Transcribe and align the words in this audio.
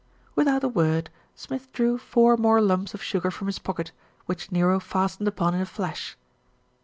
Without 0.33 0.63
a 0.63 0.67
word, 0.67 1.11
Smith 1.35 1.71
drew 1.73 1.99
four 1.99 2.35
more 2.35 2.59
lumps 2.59 2.95
of 2.95 3.03
sugar 3.03 3.29
from 3.29 3.45
his 3.45 3.59
pocket, 3.59 3.91
which 4.25 4.51
Nero 4.51 4.79
fastened 4.79 5.27
upon 5.27 5.53
in 5.53 5.61
a 5.61 5.65
flash. 5.67 6.17